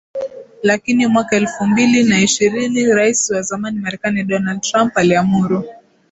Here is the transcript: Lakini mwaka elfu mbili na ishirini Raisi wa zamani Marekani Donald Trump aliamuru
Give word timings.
Lakini 0.63 1.07
mwaka 1.07 1.35
elfu 1.35 1.65
mbili 1.65 2.03
na 2.03 2.21
ishirini 2.21 2.85
Raisi 2.85 3.33
wa 3.33 3.41
zamani 3.41 3.79
Marekani 3.79 4.23
Donald 4.23 4.61
Trump 4.61 4.97
aliamuru 4.97 5.63